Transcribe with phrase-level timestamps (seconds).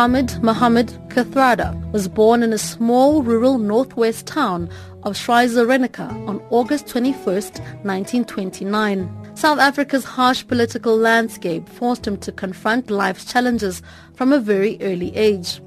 [0.00, 4.70] Ahmed Mohammed Kathrada was born in a small rural northwest town
[5.02, 5.68] of Schweizer
[6.26, 9.34] on August 21, 1929.
[9.34, 13.82] South Africa's harsh political landscape forced him to confront life's challenges
[14.14, 15.60] from a very early age.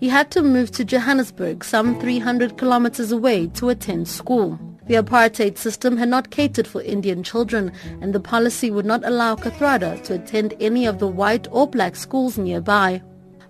[0.00, 4.58] He had to move to Johannesburg, some 300 kilometers away, to attend school.
[4.88, 9.36] The apartheid system had not catered for Indian children and the policy would not allow
[9.36, 13.00] Kathrada to attend any of the white or black schools nearby.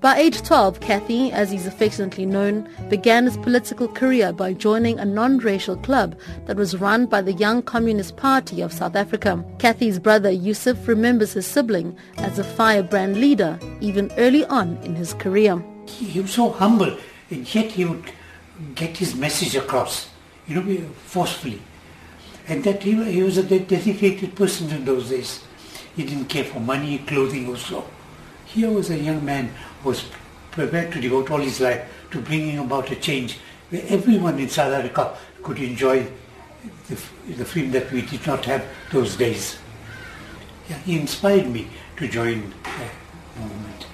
[0.00, 5.04] By age 12, Kathy, as he's affectionately known, began his political career by joining a
[5.04, 9.42] non-racial club that was run by the Young Communist Party of South Africa.
[9.58, 15.14] Kathy's brother Yusuf remembers his sibling as a firebrand leader even early on in his
[15.14, 15.64] career.
[15.86, 16.98] He was so humble
[17.30, 18.12] and yet he would
[18.74, 20.10] get his message across
[20.46, 21.60] you know, forcefully.
[22.48, 25.42] And that he, he was a dedicated person in those days.
[25.96, 27.84] He didn't care for money, clothing or so.
[28.44, 29.52] Here was a young man
[29.86, 30.04] was
[30.50, 33.38] prepared to devote all his life to bringing about a change
[33.70, 36.06] where everyone in South Africa could enjoy
[36.88, 36.94] the,
[37.38, 39.58] the freedom that we did not have those days.
[40.68, 43.86] Yeah, he inspired me to join the movement.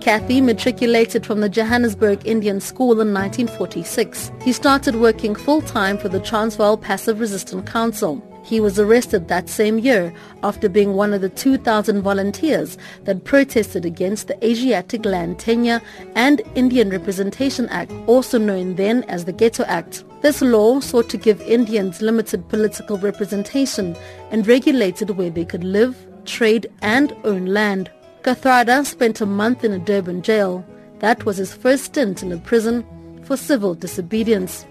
[0.00, 4.32] Kathy matriculated from the Johannesburg Indian School in 1946.
[4.42, 8.29] He started working full-time for the Transvaal Passive Resistance Council.
[8.50, 10.12] He was arrested that same year
[10.42, 15.80] after being one of the 2,000 volunteers that protested against the Asiatic Land Tenure
[16.16, 20.02] and Indian Representation Act, also known then as the Ghetto Act.
[20.22, 23.96] This law sought to give Indians limited political representation
[24.32, 27.88] and regulated where they could live, trade and own land.
[28.22, 30.66] Kathrada spent a month in a Durban jail.
[30.98, 32.84] That was his first stint in a prison
[33.22, 34.66] for civil disobedience.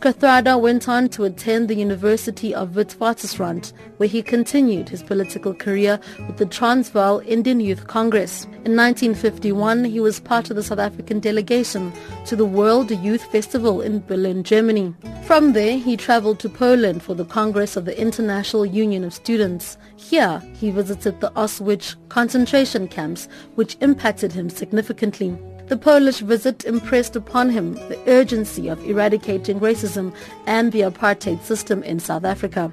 [0.00, 5.98] Kathrada went on to attend the University of Witwatersrand, where he continued his political career
[6.26, 8.44] with the Transvaal Indian Youth Congress.
[8.64, 11.94] In 1951, he was part of the South African delegation
[12.26, 14.94] to the World Youth Festival in Berlin, Germany.
[15.24, 19.78] From there, he traveled to Poland for the Congress of the International Union of Students.
[19.96, 25.38] Here, he visited the Auschwitz concentration camps, which impacted him significantly.
[25.68, 30.14] The Polish visit impressed upon him the urgency of eradicating racism
[30.46, 32.72] and the apartheid system in South Africa.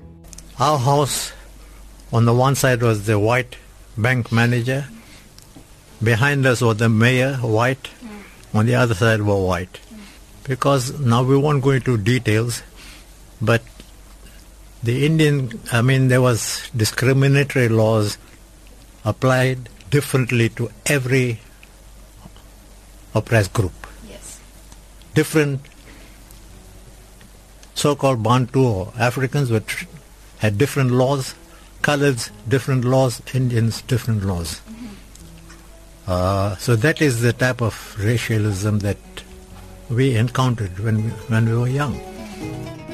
[0.60, 1.34] Our house,
[2.12, 3.56] on the one side was the white
[3.98, 4.86] bank manager,
[6.04, 8.24] behind us was the mayor, white, mm.
[8.54, 9.74] on the other side were white.
[9.74, 9.98] Mm.
[10.44, 12.62] Because now we won't go into details,
[13.42, 13.64] but
[14.84, 18.20] the Indian, I mean, there was discriminatory laws
[19.04, 21.40] applied differently to every
[23.14, 23.74] oppressed group.
[24.10, 24.40] Yes.
[25.14, 25.62] Different
[27.76, 29.86] so-called Bantu or Africans were tr-
[30.40, 31.36] had different laws,
[31.82, 34.62] colors different laws, Indians different laws.
[34.70, 34.88] Mm-hmm.
[36.08, 38.98] Uh, so that is the type of racialism that
[39.90, 42.00] we encountered when we, when we were young.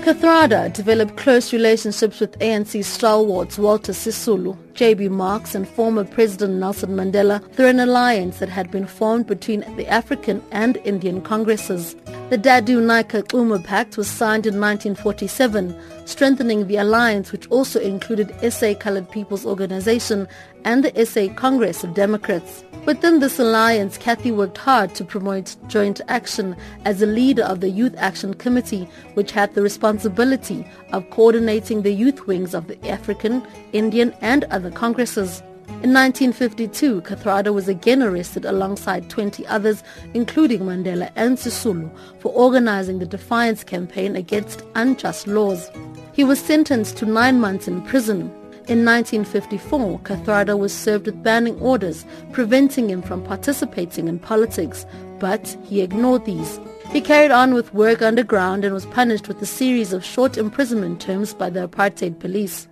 [0.01, 5.10] Kathrada developed close relationships with ANC stalwarts Walter Sisulu, J.B.
[5.10, 9.86] Marks and former President Nelson Mandela through an alliance that had been formed between the
[9.88, 11.96] African and Indian Congresses.
[12.30, 15.76] The Dadoo Naicker Xuma Pact was signed in 1947,
[16.06, 20.30] strengthening the alliance which also included SA Colored People's Organization
[20.64, 22.64] and the SA Congress of Democrats.
[22.86, 27.70] Within this alliance, Kathy worked hard to promote joint action as a leader of the
[27.70, 33.46] Youth Action Committee, which had the responsibility of coordinating the youth wings of the African,
[33.74, 35.44] Indian and other congresses.
[35.84, 43.00] In 1952, Kathrada was again arrested alongside 20 others, including Mandela and Sisulu, for organizing
[43.00, 45.70] the defiance campaign against unjust laws.
[46.12, 48.34] He was sentenced to nine months in prison.
[48.69, 54.85] In 1954, Kathrada was served with banning orders preventing him from participating in politics,
[55.18, 56.59] but he ignored these.
[56.91, 61.02] He carried on with work underground and was punished with a series of short imprisonment
[61.02, 62.68] terms by the apartheid police.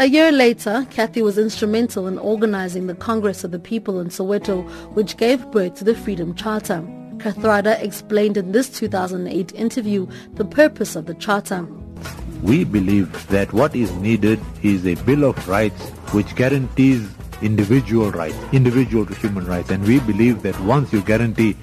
[0.00, 4.68] A year later, Kathy was instrumental in organizing the Congress of the People in Soweto,
[4.96, 6.82] which gave birth to the Freedom Charter.
[7.18, 11.68] Kathrada explained in this 2008 interview the purpose of the charter.
[12.42, 15.80] We believe that what is needed is a Bill of Rights
[16.12, 17.08] which guarantees
[17.42, 19.70] individual rights, individual human rights.
[19.70, 21.56] And we believe that once you guarantee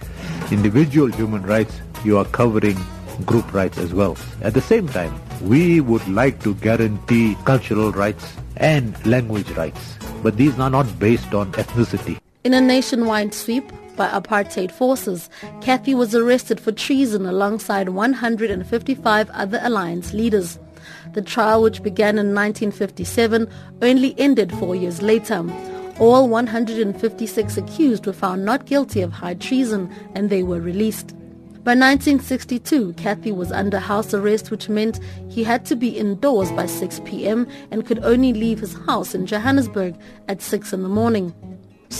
[0.51, 2.77] individual human rights, you are covering
[3.25, 4.17] group rights as well.
[4.41, 9.97] At the same time, we would like to guarantee cultural rights and language rights.
[10.21, 12.19] But these are not based on ethnicity.
[12.43, 15.29] In a nationwide sweep, by apartheid forces,
[15.61, 20.59] Kathy was arrested for treason alongside 155 other alliance leaders.
[21.13, 23.49] The trial, which began in 1957,
[23.81, 25.45] only ended four years later.
[25.99, 31.15] All 156 accused were found not guilty of high treason and they were released.
[31.63, 34.99] By 1962, Kathy was under house arrest which meant
[35.29, 37.47] he had to be indoors by 6 p.m.
[37.71, 39.95] and could only leave his house in Johannesburg
[40.27, 41.33] at 6 in the morning.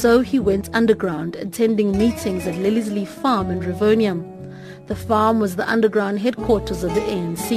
[0.04, 4.22] So he went underground, attending meetings at Liliesleaf Farm in Rivonia.
[4.88, 7.50] The farm was the underground headquarters of the ANC.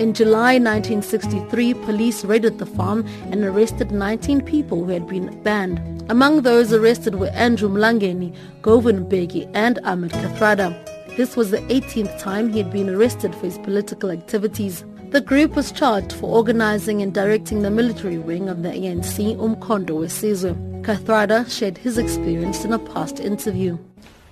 [0.00, 6.10] In July 1963, police raided the farm and arrested 19 people who had been banned.
[6.10, 10.72] Among those arrested were Andrew Mlangeni, Govan Mbeki and Ahmed Kathrada.
[11.18, 14.82] This was the 18th time he had been arrested for his political activities.
[15.10, 20.00] The group was charged for organizing and directing the military wing of the ANC Umkhonto
[20.00, 20.71] we Sizwe.
[20.82, 23.78] Kathrada shared his experience in a past interview.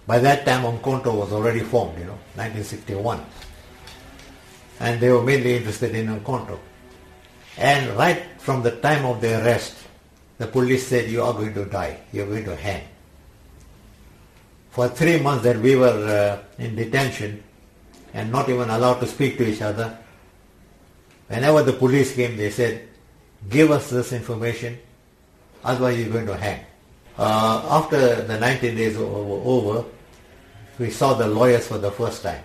[0.04, 3.20] By that time, Umkhonto was already formed, you know, 1961.
[4.80, 6.58] And they were mainly interested in Umkhonto.
[7.56, 9.76] And right from the time of the arrest,
[10.38, 12.82] the police said, you are going to die, you are going to hang.
[14.70, 17.44] For three months that we were uh, in detention
[18.12, 19.96] and not even allowed to speak to each other,
[21.28, 22.88] whenever the police came, they said,
[23.48, 24.78] give us this information,
[25.64, 26.64] otherwise you're going to hang.
[27.18, 29.84] Uh, after the 19 days were over,
[30.78, 32.42] we saw the lawyers for the first time.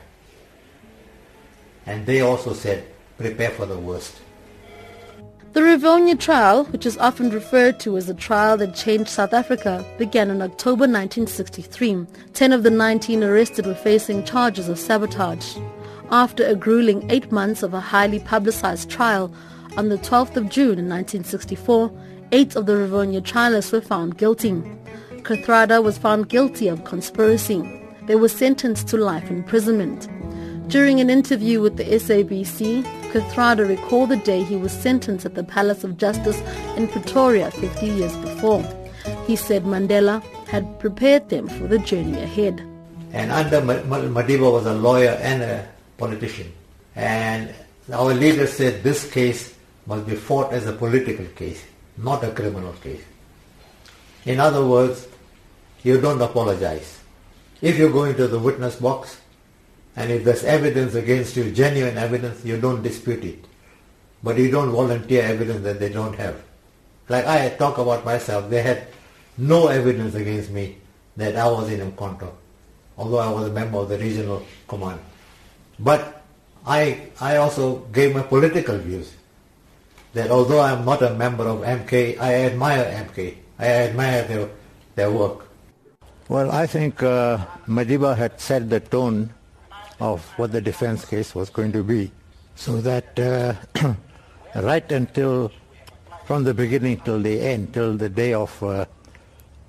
[1.86, 2.86] And they also said,
[3.18, 4.16] prepare for the worst.
[5.54, 9.86] The Rivonia trial, which is often referred to as the trial that changed South Africa,
[9.98, 12.06] began in October 1963.
[12.34, 15.56] Ten of the 19 arrested were facing charges of sabotage.
[16.12, 19.34] After a grueling eight months of a highly publicized trial,
[19.78, 21.90] on the 12th of June in 1964,
[22.32, 24.52] eight of the Rivonia trialists were found guilty.
[25.24, 27.64] Kathrada was found guilty of conspiracy.
[28.08, 30.08] They were sentenced to life imprisonment.
[30.68, 35.44] During an interview with the SABC, Kathrada recalled the day he was sentenced at the
[35.44, 36.42] Palace of Justice
[36.76, 38.64] in Pretoria 50 years before.
[39.28, 42.62] He said Mandela had prepared them for the journey ahead.
[43.14, 45.68] And under Madiba was a lawyer and a
[45.98, 46.52] politician.
[46.96, 47.54] And
[47.92, 49.56] our leader said this case
[49.86, 51.64] must be fought as a political case,
[51.98, 53.04] not a criminal case.
[54.26, 55.08] In other words,
[55.84, 57.00] you don't apologize.
[57.62, 59.22] If you go into the witness box
[59.96, 63.46] and if there's evidence against you, genuine evidence, you don't dispute it.
[64.24, 66.42] But you don't volunteer evidence that they don't have.
[67.08, 68.88] Like I talk about myself, they had
[69.38, 70.78] no evidence against me
[71.18, 72.32] that I was in Umkhonto,
[72.98, 75.00] although I was a member of the regional command.
[75.80, 76.24] But
[76.66, 79.14] I, I also gave my political views
[80.16, 83.36] that although I'm not a member of MK, I admire MK.
[83.60, 84.50] I admire their,
[84.96, 85.48] their work.
[86.30, 89.30] Well, I think uh, Madiba had set the tone
[90.00, 92.12] of what the defense case was going to be,
[92.56, 93.56] so that uh,
[94.56, 95.52] right until,
[96.26, 98.86] from the beginning till the end, till the day of, uh,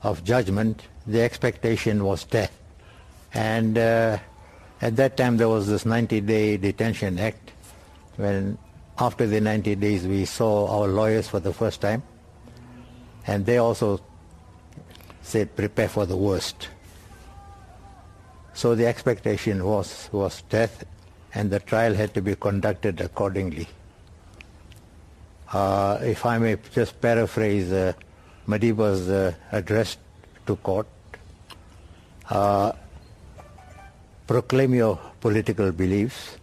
[0.02, 2.56] of judgment, the expectation was death.
[3.34, 4.18] And uh,
[4.80, 7.50] at that time there was this 90-day detention act,
[8.16, 8.58] when
[8.98, 12.02] after the 90 days we saw our lawyers for the first time,
[13.26, 14.00] and they also
[15.22, 16.68] said prepare for the worst.
[18.54, 20.84] So the expectation was, was death
[21.34, 23.68] and the trial had to be conducted accordingly.
[25.52, 27.92] Uh, if I may just paraphrase uh,
[28.48, 29.98] Madiba's uh, address
[30.46, 30.86] to court,
[32.30, 32.72] uh,
[34.26, 36.38] proclaim your political beliefs,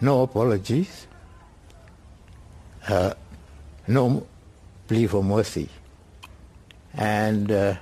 [0.00, 1.06] no apologies,
[2.88, 3.14] uh,
[3.86, 4.26] no
[4.88, 5.68] plea for mercy.
[6.94, 7.76] And uh,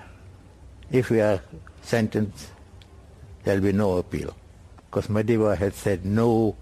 [0.90, 1.40] if we are
[1.82, 2.50] sentenced,
[3.44, 4.37] there'll be no appeal.
[4.90, 6.56] Because Madiba had said no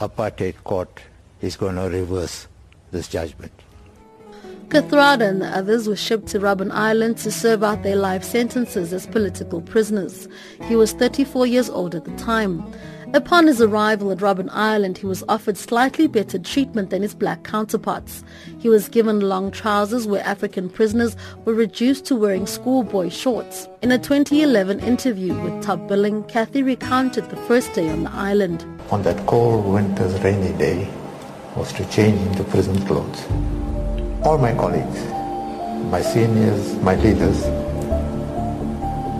[0.00, 1.02] apartheid court
[1.40, 2.46] is going to reverse
[2.90, 3.52] this judgment.
[4.68, 8.92] Kathrada and the others were shipped to Robben Island to serve out their life sentences
[8.92, 10.28] as political prisoners.
[10.64, 12.64] He was 34 years old at the time.
[13.14, 17.44] Upon his arrival at Robben Island, he was offered slightly better treatment than his black
[17.44, 18.24] counterparts.
[18.58, 23.68] He was given long trousers where African prisoners were reduced to wearing schoolboy shorts.
[23.80, 28.66] In a 2011 interview with Top Billing, Kathy recounted the first day on the island.
[28.90, 30.90] On that cold winter's rainy day
[31.54, 33.24] was to change into prison clothes.
[34.24, 35.04] All my colleagues,
[35.92, 37.42] my seniors, my leaders,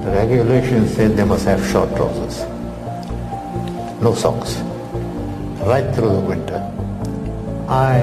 [0.05, 2.56] the regulations said they must have short trousers
[4.07, 4.53] no socks,
[5.71, 6.59] right through the winter.
[7.69, 7.95] I,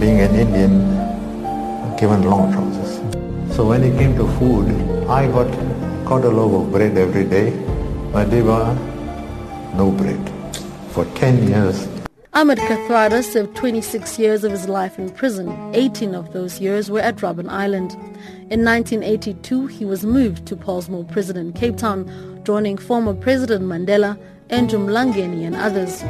[0.00, 0.74] being an Indian,
[1.96, 2.94] given long trousers.
[3.54, 4.66] So when it came to food,
[5.08, 5.50] I got
[6.04, 7.50] got a loaf of bread every day.
[8.12, 8.58] My Madiba,
[9.76, 10.22] no bread.
[10.90, 11.86] For 10 years.
[12.34, 15.46] Ahmed Kathrada served 26 years of his life in prison.
[15.74, 17.92] 18 of those years were at Robben Island.
[18.50, 22.02] In 1982, he was moved to Pollsmoor Prison in Cape Town,
[22.44, 24.18] joining former President Mandela,
[24.52, 26.02] Andrew Mlangeni and others.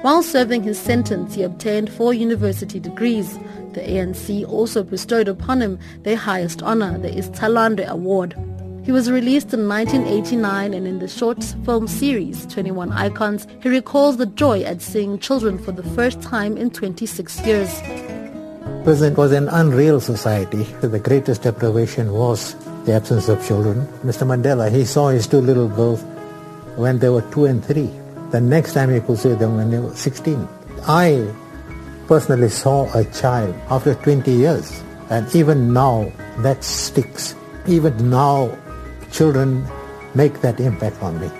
[0.00, 3.38] While serving his sentence, he obtained four university degrees.
[3.74, 8.34] The ANC also bestowed upon him their highest honor, the Isitwalandwe Award.
[8.82, 14.16] He was released in 1989 and in the short film series 21 Icons, he recalls
[14.16, 17.80] the joy at seeing children for the first time in 26 years.
[18.82, 20.64] Prison was an unreal society.
[20.80, 22.56] The greatest deprivation was
[22.86, 23.86] the absence of children.
[24.02, 24.26] Mr.
[24.26, 26.02] Mandela, he saw his two little girls
[26.76, 27.90] when they were two and three.
[28.30, 30.48] The next time he could see them when they were 16.
[30.86, 31.32] I
[32.06, 34.82] personally saw a child after 20 years.
[35.10, 37.34] And even now, that sticks.
[37.66, 38.56] Even now,
[39.10, 39.66] children
[40.14, 41.30] make that impact on me.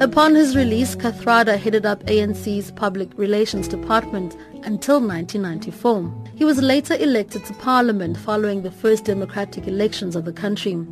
[0.00, 6.12] Upon his release, Kathrada headed up ANC's Public Relations Department until 1994.
[6.34, 10.84] He was later elected to Parliament following the first democratic elections of the country.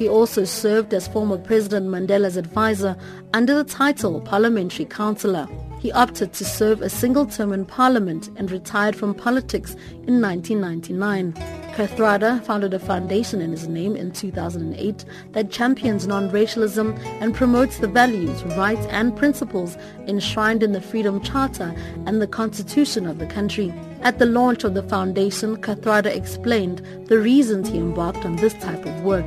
[0.00, 2.96] He also served as former President Mandela's advisor
[3.34, 5.46] under the title Parliamentary Councillor.
[5.78, 9.72] He opted to serve a single term in Parliament and retired from politics
[10.06, 11.34] in 1999.
[11.74, 17.86] Kathrada founded a foundation in his name in 2008 that champions non-racialism and promotes the
[17.86, 19.76] values, rights and principles
[20.06, 21.74] enshrined in the Freedom Charter
[22.06, 23.70] and the Constitution of the country.
[24.00, 28.86] At the launch of the foundation, Kathrada explained the reasons he embarked on this type
[28.86, 29.26] of work.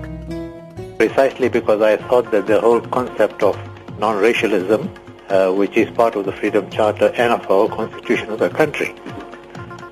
[0.97, 3.57] Precisely because I thought that the whole concept of
[3.99, 4.89] non-racialism
[5.29, 8.93] uh, which is part of the Freedom Charter and of our constitution of the country.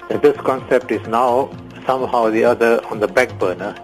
[0.09, 1.49] And this concept is now
[1.85, 3.75] somehow or the other on the back burner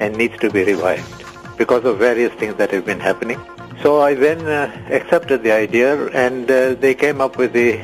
[0.00, 1.24] and needs to be revived
[1.56, 3.40] because of various things that have been happening.
[3.82, 7.80] So I then uh, accepted the idea and uh, they came up with the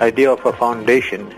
[0.00, 1.34] idea of a foundation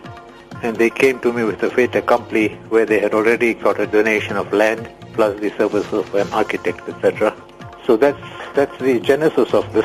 [0.62, 3.86] and they came to me with a fait accompli where they had already got a
[3.86, 4.88] donation of land
[5.18, 7.34] plus the services of an architect, etc.
[7.84, 8.22] So that's,
[8.54, 9.84] that's the genesis of this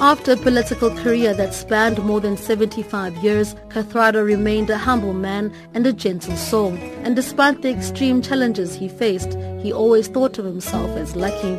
[0.00, 5.52] after a political career that spanned more than 75 years, Kathrada remained a humble man
[5.74, 6.72] and a gentle soul.
[7.04, 11.54] And despite the extreme challenges he faced, he always thought of himself as lucky.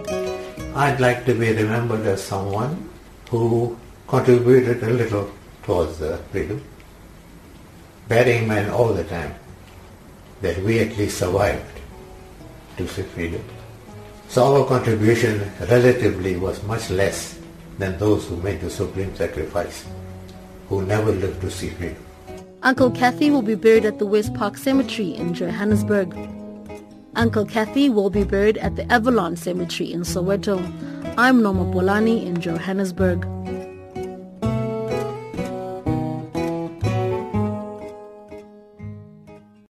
[0.76, 2.90] I'd like to be remembered as someone
[3.30, 5.32] who contributed a little
[5.64, 6.62] towards the freedom,
[8.10, 9.36] bearing in mind all the time
[10.42, 11.83] that we at least survived
[12.78, 13.44] to freedom.
[14.30, 17.40] So our contribution relatively was much less
[17.78, 19.86] than those who made the supreme sacrifice,
[20.70, 22.04] who never lived to see freedom.
[22.64, 26.16] Uncle Kathy will be buried at the West Park Cemetery in Johannesburg.
[27.16, 30.58] Uncle Kathy will be buried at the Avalon Cemetery in Soweto.
[31.18, 33.28] I'm Norma Bolani in Johannesburg.